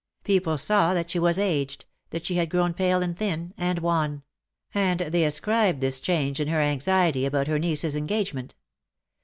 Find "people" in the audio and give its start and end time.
0.23-0.57